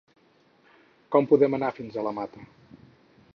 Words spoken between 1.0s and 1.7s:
Com podem